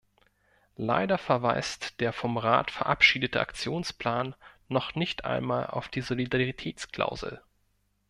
[0.77, 4.35] Leider verweist der vom Rat verabschiedete Aktionsplan
[4.67, 7.43] noch nicht einmal auf die Solidaritätsklausel.